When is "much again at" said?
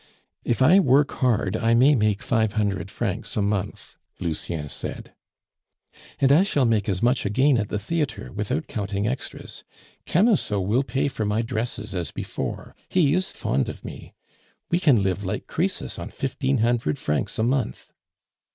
7.03-7.69